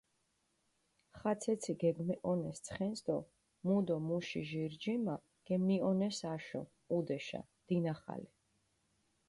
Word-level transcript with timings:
ხაცეცი 1.19 1.71
გეგმეჸონეს 1.83 2.57
ცხენს 2.67 2.99
დო 3.07 3.17
მუ 3.67 3.77
დო 3.87 3.95
მუში 4.07 4.41
ჟირ 4.49 4.73
ჯიმა 4.81 5.15
გემნიჸონეს 5.47 6.19
აშო, 6.33 6.61
ჸუდეშა, 6.85 7.41
დინახალე. 7.67 8.29